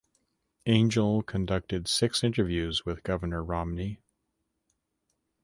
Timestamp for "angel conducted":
0.65-1.87